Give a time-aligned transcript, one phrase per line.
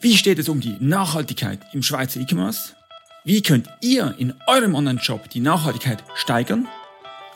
[0.00, 2.74] Wie steht es um die Nachhaltigkeit im Schweizer E-Commerce?
[3.24, 6.68] Wie könnt ihr in eurem Online-Shop die Nachhaltigkeit steigern?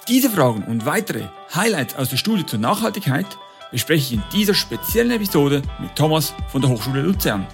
[0.07, 3.27] Diese Fragen und weitere Highlights aus der Studie zur Nachhaltigkeit
[3.73, 7.49] bespreche ich in dieser speziellen Episode mit Thomas von der Hochschule Luzern.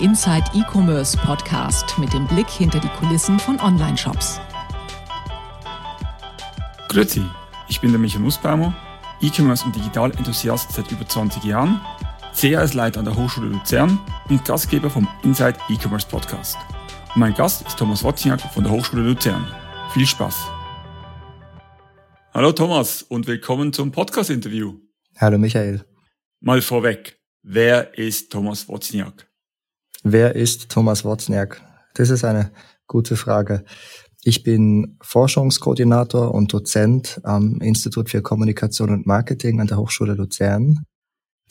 [0.00, 4.40] Inside E-Commerce Podcast mit dem Blick hinter die Kulissen von Online-Shops.
[6.88, 7.22] Grüezi,
[7.68, 8.74] ich bin der Michael Nussbaumer,
[9.20, 11.80] E-Commerce und Digital-Enthusiast seit über 20 Jahren
[12.34, 16.56] CAS-Leiter an der Hochschule Luzern und Gastgeber vom Inside E-Commerce Podcast.
[17.14, 19.46] Und mein Gast ist Thomas Wozniak von der Hochschule Luzern.
[19.92, 20.34] Viel Spaß!
[22.32, 24.78] Hallo Thomas und willkommen zum Podcast-Interview.
[25.18, 25.84] Hallo Michael.
[26.40, 29.28] Mal vorweg, wer ist Thomas Wozniak?
[30.02, 31.60] Wer ist Thomas Wozniak?
[31.94, 32.50] Das ist eine
[32.86, 33.64] gute Frage.
[34.24, 40.86] Ich bin Forschungskoordinator und Dozent am Institut für Kommunikation und Marketing an der Hochschule Luzern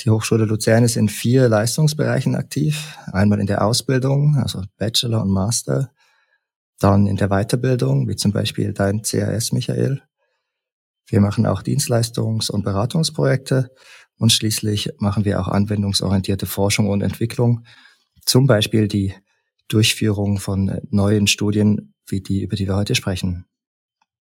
[0.04, 2.98] die Hochschule Luzern ist in vier Leistungsbereichen aktiv.
[3.12, 5.92] Einmal in der Ausbildung, also Bachelor und Master.
[6.80, 10.02] Dann in der Weiterbildung, wie zum Beispiel dein CAS, Michael.
[11.08, 13.70] Wir machen auch Dienstleistungs- und Beratungsprojekte.
[14.18, 17.66] Und schließlich machen wir auch anwendungsorientierte Forschung und Entwicklung.
[18.26, 19.14] Zum Beispiel die
[19.68, 23.46] Durchführung von neuen Studien, wie die, über die wir heute sprechen.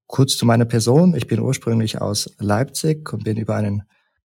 [0.08, 1.16] Kurz zu meiner Person.
[1.16, 3.84] Ich bin ursprünglich aus Leipzig und bin über einen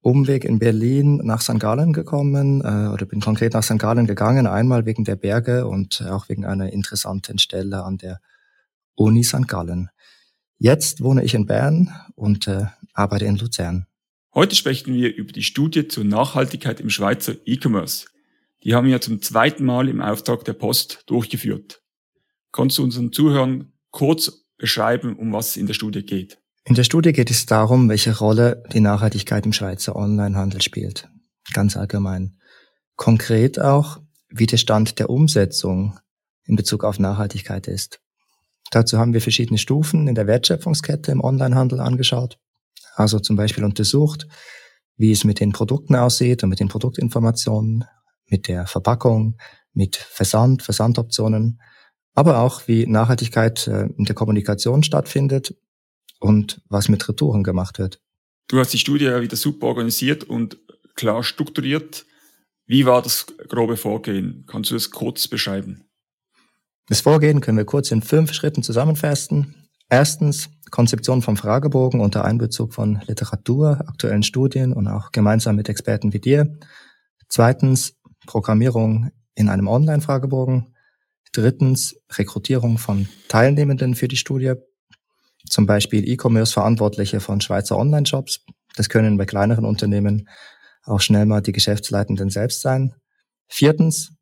[0.01, 1.59] Umweg in Berlin nach St.
[1.59, 3.77] Gallen gekommen äh, oder bin konkret nach St.
[3.77, 8.19] Gallen gegangen, einmal wegen der Berge und auch wegen einer interessanten Stelle an der
[8.95, 9.47] Uni St.
[9.47, 9.89] Gallen.
[10.57, 13.85] Jetzt wohne ich in Bern und äh, arbeite in Luzern.
[14.33, 18.07] Heute sprechen wir über die Studie zur Nachhaltigkeit im Schweizer E-Commerce.
[18.63, 21.81] Die haben wir zum zweiten Mal im Auftrag der Post durchgeführt.
[22.51, 26.40] Kannst du unseren Zuhörern kurz beschreiben, um was es in der Studie geht?
[26.63, 31.09] In der Studie geht es darum, welche Rolle die Nachhaltigkeit im Schweizer Onlinehandel spielt.
[31.53, 32.37] Ganz allgemein.
[32.95, 35.99] Konkret auch, wie der Stand der Umsetzung
[36.43, 37.99] in Bezug auf Nachhaltigkeit ist.
[38.69, 42.37] Dazu haben wir verschiedene Stufen in der Wertschöpfungskette im Onlinehandel angeschaut.
[42.95, 44.27] Also zum Beispiel untersucht,
[44.97, 47.85] wie es mit den Produkten aussieht und mit den Produktinformationen,
[48.27, 49.37] mit der Verpackung,
[49.73, 51.59] mit Versand, Versandoptionen,
[52.13, 55.55] aber auch wie Nachhaltigkeit äh, in der Kommunikation stattfindet
[56.21, 57.99] und was mit Retouren gemacht wird.
[58.47, 60.57] Du hast die Studie ja wieder super organisiert und
[60.95, 62.05] klar strukturiert.
[62.65, 64.45] Wie war das grobe Vorgehen?
[64.47, 65.83] Kannst du das kurz beschreiben?
[66.87, 69.55] Das Vorgehen können wir kurz in fünf Schritten zusammenfassen.
[69.89, 76.13] Erstens Konzeption vom Fragebogen unter Einbezug von Literatur, aktuellen Studien und auch gemeinsam mit Experten
[76.13, 76.57] wie dir.
[77.27, 77.95] Zweitens
[78.25, 80.75] Programmierung in einem Online-Fragebogen.
[81.33, 84.53] Drittens Rekrutierung von Teilnehmenden für die Studie
[85.49, 88.45] zum Beispiel E-Commerce-Verantwortliche von Schweizer Online-Shops.
[88.75, 90.29] Das können bei kleineren Unternehmen
[90.83, 92.93] auch schnell mal die Geschäftsleitenden selbst sein.
[93.47, 94.13] Viertens,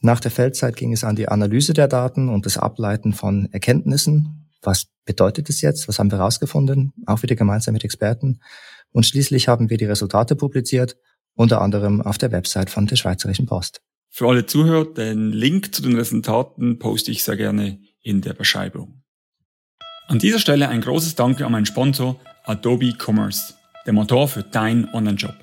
[0.00, 4.48] nach der Feldzeit ging es an die Analyse der Daten und das Ableiten von Erkenntnissen.
[4.62, 5.88] Was bedeutet es jetzt?
[5.88, 6.92] Was haben wir herausgefunden?
[7.06, 8.40] Auch wieder gemeinsam mit Experten.
[8.92, 10.96] Und schließlich haben wir die Resultate publiziert,
[11.34, 13.80] unter anderem auf der Website von der Schweizerischen Post.
[14.10, 19.02] Für alle Zuhörer, den Link zu den Resultaten poste ich sehr gerne in der Beschreibung.
[20.08, 23.52] An dieser Stelle ein großes Danke an meinen Sponsor Adobe Commerce,
[23.84, 25.34] der Motor für dein Online-Shop.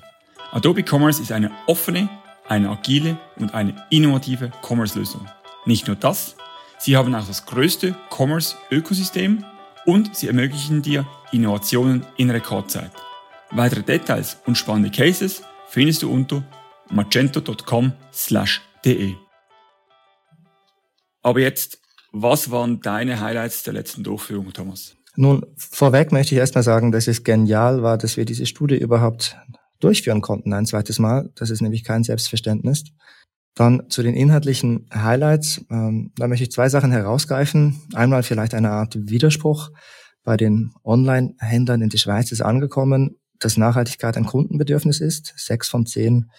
[0.50, 2.08] Adobe Commerce ist eine offene,
[2.48, 5.24] eine agile und eine innovative Commerce-Lösung.
[5.66, 6.34] Nicht nur das,
[6.78, 9.44] sie haben auch das größte Commerce-Ökosystem
[9.84, 12.90] und sie ermöglichen dir Innovationen in Rekordzeit.
[13.52, 16.42] Weitere Details und spannende Cases findest du unter
[16.90, 19.14] magento.com/de.
[21.22, 24.96] Aber jetzt was waren deine Highlights der letzten Durchführung, Thomas?
[25.16, 29.36] Nun, vorweg möchte ich erstmal sagen, dass es genial war, dass wir diese Studie überhaupt
[29.80, 31.30] durchführen konnten ein zweites Mal.
[31.34, 32.84] Das ist nämlich kein Selbstverständnis.
[33.54, 35.64] Dann zu den inhaltlichen Highlights.
[35.70, 37.80] Ähm, da möchte ich zwei Sachen herausgreifen.
[37.94, 39.70] Einmal vielleicht eine Art Widerspruch.
[40.22, 45.32] Bei den Online-Händlern in der Schweiz ist angekommen, dass Nachhaltigkeit ein Kundenbedürfnis ist.
[45.36, 46.30] Sechs von zehn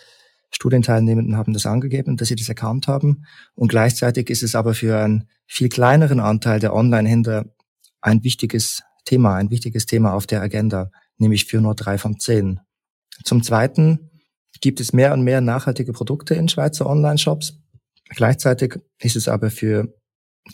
[0.51, 3.25] Studienteilnehmenden haben das angegeben, dass sie das erkannt haben.
[3.55, 7.45] Und gleichzeitig ist es aber für einen viel kleineren Anteil der Online-Händler
[8.01, 12.59] ein wichtiges Thema, ein wichtiges Thema auf der Agenda, nämlich für nur drei von zehn.
[13.23, 14.11] Zum Zweiten
[14.61, 17.59] gibt es mehr und mehr nachhaltige Produkte in Schweizer Online-Shops.
[18.09, 19.93] Gleichzeitig ist es aber für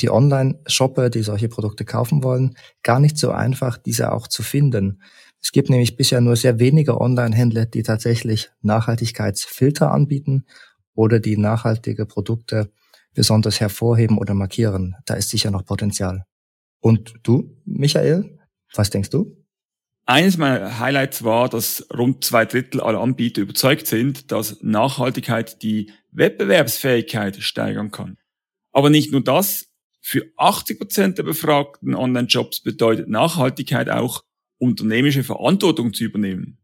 [0.01, 5.01] die Online-Shopper, die solche Produkte kaufen wollen, gar nicht so einfach, diese auch zu finden.
[5.43, 10.45] Es gibt nämlich bisher nur sehr wenige Online-Händler, die tatsächlich Nachhaltigkeitsfilter anbieten
[10.95, 12.71] oder die nachhaltige Produkte
[13.13, 14.95] besonders hervorheben oder markieren.
[15.05, 16.25] Da ist sicher noch Potenzial.
[16.79, 18.39] Und du, Michael,
[18.73, 19.37] was denkst du?
[20.05, 25.91] Eines meiner Highlights war, dass rund zwei Drittel aller Anbieter überzeugt sind, dass Nachhaltigkeit die
[26.11, 28.17] Wettbewerbsfähigkeit steigern kann.
[28.71, 29.67] Aber nicht nur das,
[30.01, 34.23] für 80 Prozent der befragten Online-Jobs bedeutet Nachhaltigkeit auch
[34.63, 36.57] unternehmische Verantwortung zu übernehmen.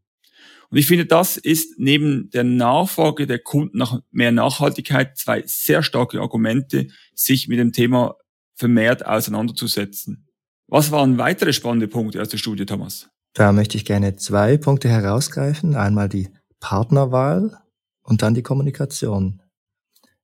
[0.70, 5.82] Und ich finde, das ist neben der Nachfrage der Kunden nach mehr Nachhaltigkeit zwei sehr
[5.82, 8.16] starke Argumente, sich mit dem Thema
[8.54, 10.28] vermehrt auseinanderzusetzen.
[10.68, 13.08] Was waren weitere spannende Punkte aus der Studie, Thomas?
[13.32, 15.74] Da möchte ich gerne zwei Punkte herausgreifen.
[15.74, 16.28] Einmal die
[16.60, 17.58] Partnerwahl
[18.02, 19.42] und dann die Kommunikation.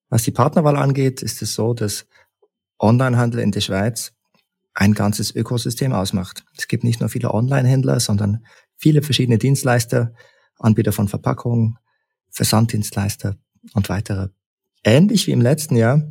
[0.08, 2.06] Was die Partnerwahl angeht, ist es so, dass
[2.78, 4.12] Onlinehandel in der Schweiz
[4.76, 6.44] ein ganzes Ökosystem ausmacht.
[6.56, 8.44] Es gibt nicht nur viele Online-Händler, sondern
[8.76, 10.12] viele verschiedene Dienstleister,
[10.58, 11.78] Anbieter von Verpackungen,
[12.30, 13.36] Versanddienstleister
[13.72, 14.28] und weitere.
[14.84, 16.02] Ähnlich wie im letzten Jahr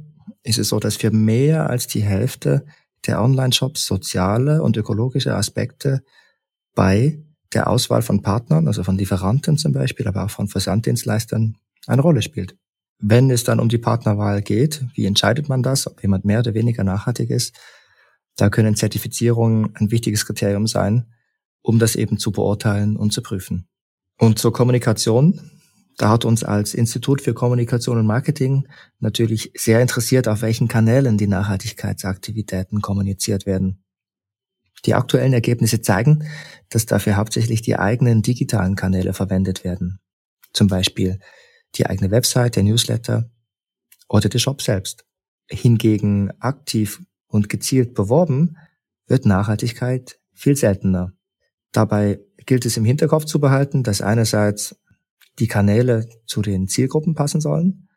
[0.44, 2.66] ist es so, dass für mehr als die Hälfte
[3.06, 6.02] der Online-Shops soziale und ökologische Aspekte
[6.74, 7.24] bei
[7.54, 12.24] der Auswahl von Partnern, also von Lieferanten zum Beispiel, aber auch von Versanddienstleistern eine Rolle
[12.24, 12.58] spielt.
[12.98, 16.56] Wenn es dann um die Partnerwahl geht, wie entscheidet man das, ob jemand mehr oder
[16.56, 17.56] weniger nachhaltig ist?
[18.36, 21.14] Da können Zertifizierungen ein wichtiges Kriterium sein,
[21.62, 23.68] um das eben zu beurteilen und zu prüfen.
[24.18, 25.52] Und zur Kommunikation,
[25.98, 28.68] da hat uns als Institut für Kommunikation und Marketing
[29.00, 33.84] natürlich sehr interessiert, auf welchen Kanälen die Nachhaltigkeitsaktivitäten kommuniziert werden.
[34.86, 36.28] Die aktuellen Ergebnisse zeigen,
[36.70, 40.00] dass dafür hauptsächlich die eigenen digitalen Kanäle verwendet werden.
[40.54, 41.20] Zum Beispiel
[41.76, 43.30] die eigene Website, der Newsletter
[44.08, 45.06] oder der Shop selbst.
[45.50, 47.02] Hingegen aktiv
[47.36, 48.58] und gezielt beworben
[49.08, 51.12] wird Nachhaltigkeit viel seltener.
[51.72, 54.76] Dabei gilt es im Hinterkopf zu behalten, dass einerseits
[55.40, 57.90] die Kanäle zu den Zielgruppen passen sollen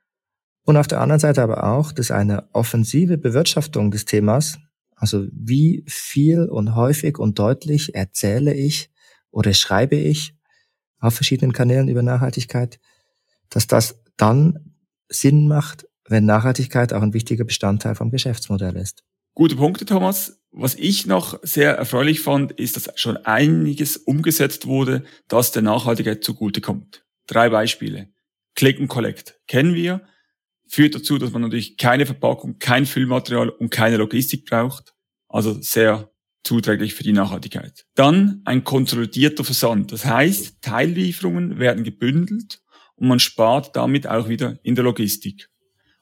[0.64, 4.58] und auf der anderen Seite aber auch, dass eine offensive Bewirtschaftung des Themas,
[4.96, 8.90] also wie viel und häufig und deutlich erzähle ich
[9.30, 10.34] oder schreibe ich
[10.98, 12.80] auf verschiedenen Kanälen über Nachhaltigkeit,
[13.50, 14.74] dass das dann
[15.08, 19.04] Sinn macht, wenn Nachhaltigkeit auch ein wichtiger Bestandteil vom Geschäftsmodell ist.
[19.38, 20.42] Gute Punkte, Thomas.
[20.50, 26.24] Was ich noch sehr erfreulich fand, ist, dass schon einiges umgesetzt wurde, das der Nachhaltigkeit
[26.24, 27.04] zugutekommt.
[27.28, 28.08] Drei Beispiele.
[28.56, 30.02] Click and Collect kennen wir,
[30.66, 34.92] führt dazu, dass man natürlich keine Verpackung, kein Füllmaterial und keine Logistik braucht.
[35.28, 36.10] Also sehr
[36.42, 37.86] zuträglich für die Nachhaltigkeit.
[37.94, 39.92] Dann ein konsolidierter Versand.
[39.92, 42.60] Das heißt, Teillieferungen werden gebündelt
[42.96, 45.48] und man spart damit auch wieder in der Logistik.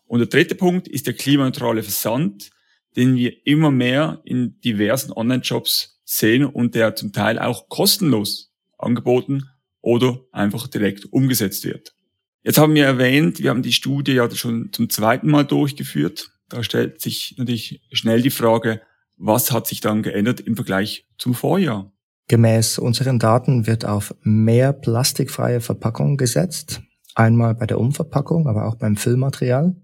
[0.06, 2.50] Und der dritte Punkt ist der klimaneutrale Versand,
[2.96, 9.44] den wir immer mehr in diversen Online-Shops sehen und der zum Teil auch kostenlos angeboten
[9.80, 11.94] oder einfach direkt umgesetzt wird.
[12.42, 16.30] Jetzt haben wir erwähnt, wir haben die Studie ja schon zum zweiten Mal durchgeführt.
[16.48, 18.80] Da stellt sich natürlich schnell die Frage,
[19.16, 21.92] was hat sich dann geändert im Vergleich zum Vorjahr?
[22.28, 26.82] Gemäß unseren Daten wird auf mehr plastikfreie Verpackungen gesetzt.
[27.14, 29.74] Einmal bei der Umverpackung, aber auch beim Füllmaterial.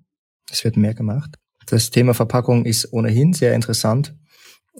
[0.51, 1.39] Es wird mehr gemacht.
[1.67, 4.15] Das Thema Verpackung ist ohnehin sehr interessant.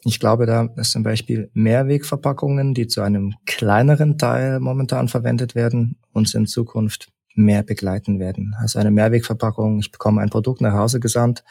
[0.05, 5.99] Ich glaube da, dass zum Beispiel Mehrwegverpackungen, die zu einem kleineren Teil momentan verwendet werden,
[6.13, 8.55] uns in Zukunft mehr begleiten werden.
[8.59, 11.45] Also eine Mehrwegverpackung, ich bekomme ein Produkt nach Hause gesandt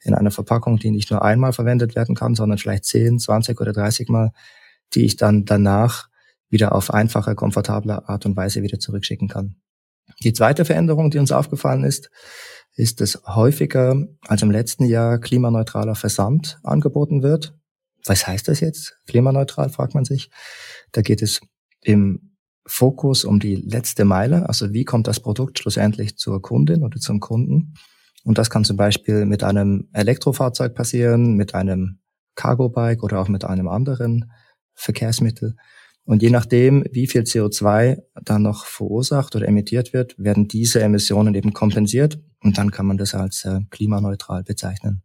[0.00, 3.72] in einer Verpackung, die nicht nur einmal verwendet werden kann, sondern vielleicht 10, 20 oder
[3.72, 4.32] 30 Mal,
[4.94, 6.08] die ich dann danach
[6.50, 9.56] wieder auf einfache, komfortable Art und Weise wieder zurückschicken kann.
[10.22, 12.10] Die zweite Veränderung, die uns aufgefallen ist,
[12.78, 17.54] ist, dass häufiger als im letzten Jahr klimaneutraler Versand angeboten wird.
[18.06, 18.98] Was heißt das jetzt?
[19.06, 20.30] Klimaneutral, fragt man sich.
[20.92, 21.40] Da geht es
[21.82, 27.00] im Fokus um die letzte Meile, also wie kommt das Produkt schlussendlich zur Kundin oder
[27.00, 27.74] zum Kunden.
[28.24, 31.98] Und das kann zum Beispiel mit einem Elektrofahrzeug passieren, mit einem
[32.36, 34.30] Cargo-Bike oder auch mit einem anderen
[34.74, 35.56] Verkehrsmittel.
[36.08, 41.34] Und je nachdem, wie viel CO2 dann noch verursacht oder emittiert wird, werden diese Emissionen
[41.34, 45.02] eben kompensiert und dann kann man das als äh, klimaneutral bezeichnen.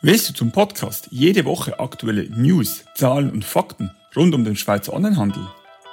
[0.00, 4.92] Willst du zum Podcast jede Woche aktuelle News, Zahlen und Fakten rund um den Schweizer
[4.92, 5.48] Onlinehandel?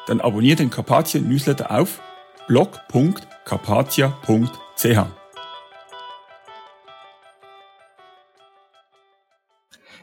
[0.05, 1.99] Dann abonniere den Carpathia Newsletter auf
[2.47, 4.99] blog.carpathia.ch.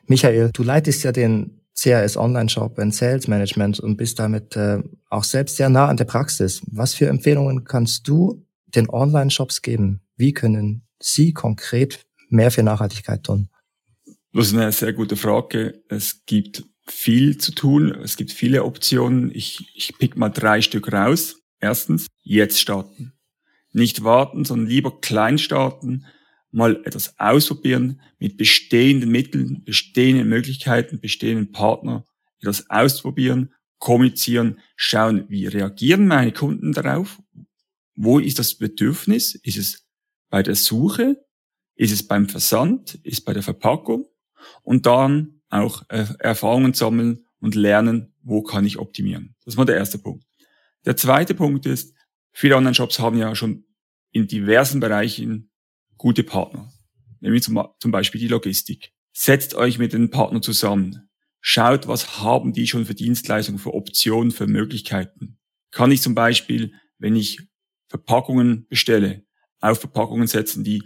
[0.09, 4.83] Michael, du leitest ja den CRS Online Shop und Sales Management und bist damit äh,
[5.09, 6.63] auch selbst sehr nah an der Praxis.
[6.67, 10.01] Was für Empfehlungen kannst du den Online Shops geben?
[10.17, 13.49] Wie können sie konkret mehr für Nachhaltigkeit tun?
[14.33, 15.83] Das ist eine sehr gute Frage.
[15.89, 17.95] Es gibt viel zu tun.
[18.03, 19.31] Es gibt viele Optionen.
[19.35, 21.37] Ich, ich pick mal drei Stück raus.
[21.61, 23.13] Erstens, jetzt starten.
[23.73, 26.05] Nicht warten, sondern lieber klein starten
[26.53, 32.05] mal etwas ausprobieren, mit bestehenden Mitteln, bestehenden Möglichkeiten, bestehenden Partner
[32.41, 37.21] etwas ausprobieren, kommunizieren, schauen, wie reagieren meine Kunden darauf,
[37.95, 39.87] wo ist das Bedürfnis, ist es
[40.31, 41.25] bei der Suche,
[41.75, 44.07] ist es beim Versand, ist es bei der Verpackung?
[44.63, 49.35] Und dann auch äh, Erfahrungen sammeln und lernen, wo kann ich optimieren.
[49.45, 50.25] Das war der erste Punkt.
[50.85, 51.95] Der zweite Punkt ist,
[52.33, 53.65] viele Online-Shops haben ja schon
[54.11, 55.52] in diversen Bereichen
[56.03, 56.69] gute Partner.
[57.21, 58.93] Nämlich zum, zum Beispiel die Logistik.
[59.13, 61.09] Setzt euch mit den Partnern zusammen.
[61.41, 65.39] Schaut, was haben die schon für Dienstleistungen, für Optionen, für Möglichkeiten.
[65.71, 67.41] Kann ich zum Beispiel, wenn ich
[67.89, 69.25] Verpackungen bestelle,
[69.61, 70.83] auf Verpackungen setzen, die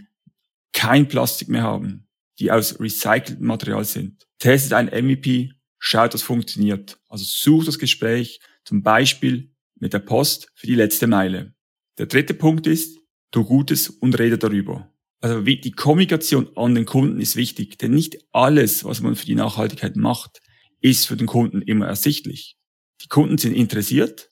[0.74, 2.08] kein Plastik mehr haben,
[2.38, 4.26] die aus recyceltem Material sind.
[4.38, 7.00] Testet ein MVP, schaut, was funktioniert.
[7.08, 11.54] Also sucht das Gespräch, zum Beispiel mit der Post für die letzte Meile.
[11.96, 12.98] Der dritte Punkt ist,
[13.30, 14.92] tu Gutes und rede darüber.
[15.20, 19.34] Also die Kommunikation an den Kunden ist wichtig, denn nicht alles, was man für die
[19.34, 20.40] Nachhaltigkeit macht,
[20.80, 22.56] ist für den Kunden immer ersichtlich.
[23.02, 24.28] Die Kunden sind interessiert,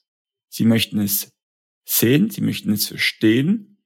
[0.49, 1.31] sie möchten es
[1.85, 3.77] sehen, sie möchten es verstehen,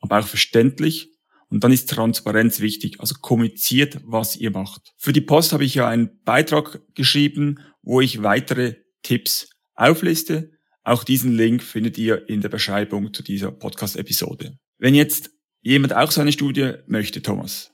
[0.00, 1.10] aber auch verständlich.
[1.48, 4.92] Und dann ist Transparenz wichtig, also kommuniziert, was ihr macht.
[4.96, 10.50] Für die Post habe ich ja einen Beitrag geschrieben, wo ich weitere Tipps aufliste.
[10.82, 14.58] Auch diesen Link findet ihr in der Beschreibung zu dieser Podcast-Episode.
[14.78, 15.30] Wenn jetzt
[15.64, 17.72] jemand auch so eine Studie möchte, Thomas,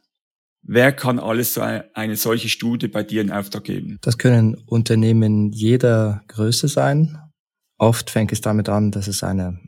[0.63, 3.99] wer kann alles so eine solche Studie bei dir in Auftrag geben?
[4.01, 7.19] Das können Unternehmen jeder Größe sein.
[7.77, 9.59] Oft fängt es damit an, dass es eine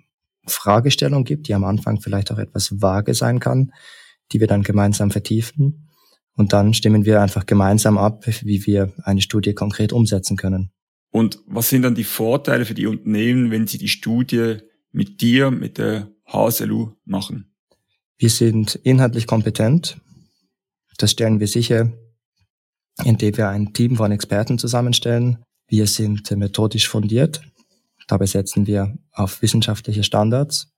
[0.47, 3.73] Fragestellung gibt, die am Anfang vielleicht auch etwas vage sein kann,
[4.33, 5.89] die wir dann gemeinsam vertiefen.
[6.35, 10.71] Und dann stimmen wir einfach gemeinsam ab, wie wir eine Studie konkret umsetzen können.
[11.11, 14.59] Und was sind dann die Vorteile für die Unternehmen, wenn sie die Studie
[14.93, 17.52] mit dir, mit der HSLU machen?
[18.19, 20.01] Wir sind inhaltlich kompetent.
[20.99, 21.93] Das stellen wir sicher,
[23.05, 25.39] indem wir ein Team von Experten zusammenstellen.
[25.69, 27.43] Wir sind methodisch fundiert.
[28.07, 30.69] Dabei setzen wir auf wissenschaftliche Standards.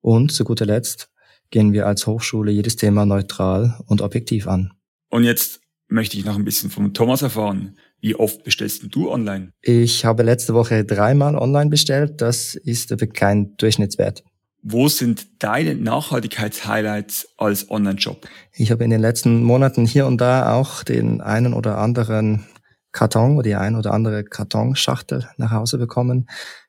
[0.00, 1.10] Und zu guter Letzt
[1.50, 4.72] gehen wir als Hochschule jedes Thema neutral und objektiv an.
[5.08, 7.76] Und jetzt möchte ich noch ein bisschen von Thomas erfahren.
[8.00, 9.52] Wie oft bestellst du online?
[9.62, 12.20] Ich habe letzte Woche dreimal online bestellt.
[12.20, 14.22] Das ist aber kein Durchschnittswert.
[14.62, 18.26] Wo sind deine Nachhaltigkeitshighlights als Online-Shop?
[18.52, 22.46] Ich habe in den letzten Monaten hier und da auch den einen oder anderen
[22.92, 26.28] Karton oder die ein oder andere Kartonschachtel nach Hause bekommen.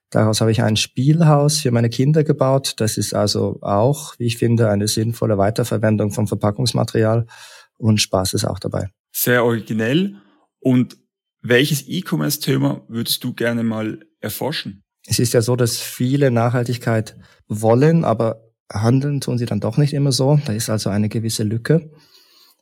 [0.10, 2.76] Daraus habe ich ein Spielhaus für meine Kinder gebaut.
[2.78, 7.28] Das ist also auch, wie ich finde, eine sinnvolle Weiterverwendung vom Verpackungsmaterial
[7.78, 8.90] und Spaß ist auch dabei.
[9.12, 10.18] Sehr originell.
[10.60, 10.98] Und
[11.42, 14.84] welches E-Commerce-Thema würdest du gerne mal erforschen?
[15.10, 17.16] Es ist ja so, dass viele Nachhaltigkeit
[17.48, 20.38] wollen, aber handeln tun sie dann doch nicht immer so.
[20.46, 21.90] Da ist also eine gewisse Lücke.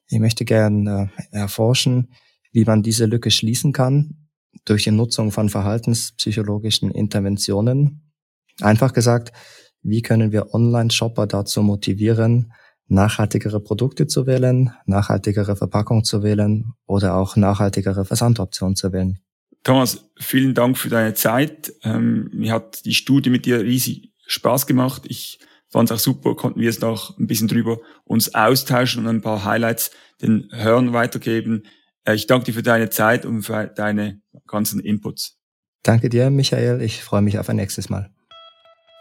[0.08, 2.14] Ich möchte gern äh, erforschen,
[2.52, 4.28] wie man diese Lücke schließen kann
[4.64, 8.14] durch die Nutzung von verhaltenspsychologischen Interventionen.
[8.62, 9.34] Einfach gesagt,
[9.82, 12.54] wie können wir Online-Shopper dazu motivieren,
[12.88, 19.20] nachhaltigere Produkte zu wählen, nachhaltigere Verpackung zu wählen oder auch nachhaltigere Versandoptionen zu wählen.
[19.66, 21.74] Thomas, vielen Dank für deine Zeit.
[21.84, 25.02] Ähm, mir hat die Studie mit dir riesig Spaß gemacht.
[25.08, 29.16] Ich fand es auch super, konnten wir es noch ein bisschen drüber uns austauschen und
[29.16, 29.90] ein paar Highlights
[30.22, 31.64] den Hörern weitergeben.
[32.06, 35.40] Äh, ich danke dir für deine Zeit und für deine ganzen Inputs.
[35.82, 36.82] Danke dir, Michael.
[36.82, 38.12] Ich freue mich auf ein nächstes Mal.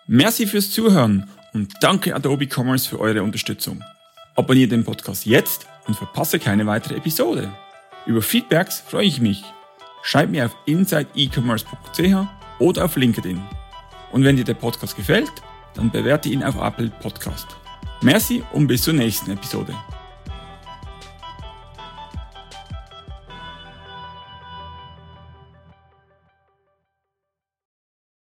[0.06, 3.84] Merci fürs Zuhören und danke Adobe Commerce für eure Unterstützung.
[4.34, 7.52] Abonniere den Podcast jetzt und verpasse keine weitere Episode.
[8.06, 9.44] Über Feedbacks freue ich mich.
[10.06, 13.42] Schreib mir auf insideecommerce.ch oder auf LinkedIn.
[14.12, 15.32] Und wenn dir der Podcast gefällt,
[15.74, 17.46] dann bewerte ihn auf Apple Podcast.
[18.02, 19.74] Merci und bis zur nächsten Episode.